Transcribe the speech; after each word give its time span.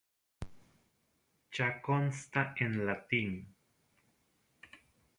Ya 1.53 1.67
consta 1.89 2.55
en 2.57 2.83
latín. 2.87 3.31